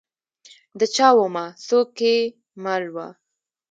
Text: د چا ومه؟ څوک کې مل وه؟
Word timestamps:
د 0.79 0.81
چا 0.95 1.07
ومه؟ 1.17 1.45
څوک 1.67 1.87
کې 1.97 2.13
مل 2.63 2.83
وه؟ 2.95 3.07